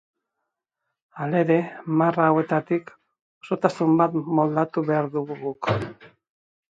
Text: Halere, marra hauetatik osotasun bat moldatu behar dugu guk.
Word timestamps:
Halere, 1.23 1.57
marra 2.01 2.23
hauetatik 2.29 2.89
osotasun 3.45 3.93
bat 3.99 4.17
moldatu 4.39 4.85
behar 4.89 5.11
dugu 5.17 5.37
guk. 5.43 5.71